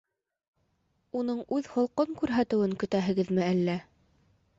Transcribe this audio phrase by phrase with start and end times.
[1.19, 3.77] Уның үҙ холҡон күрһәтеүен көтәһегеҙме әллә?